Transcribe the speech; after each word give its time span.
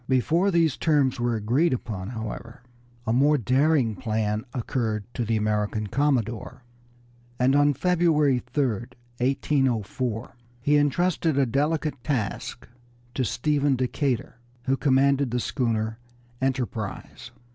Before 0.09 0.49
these 0.49 0.77
terms 0.77 1.19
were 1.19 1.35
agreed 1.35 1.73
upon, 1.73 2.07
however, 2.09 2.63
a 3.05 3.13
more 3.13 3.37
daring 3.37 3.95
plan 3.95 4.45
occurred 4.51 5.03
to 5.13 5.23
the 5.23 5.37
American 5.37 5.85
commodore, 5.85 6.63
and 7.39 7.55
on 7.55 7.75
February 7.75 8.39
3, 8.51 8.65
1804, 8.65 10.35
he 10.59 10.75
entrusted 10.75 11.37
a 11.37 11.45
delicate 11.45 12.03
task 12.03 12.67
to 13.13 13.23
Stephen 13.23 13.75
Decatur, 13.75 14.39
who 14.63 14.75
commanded 14.75 15.29
the 15.29 15.39
schooner 15.39 15.99
Enterprise. 16.41 17.29